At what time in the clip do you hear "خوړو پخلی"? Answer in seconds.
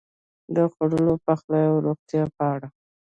0.71-1.63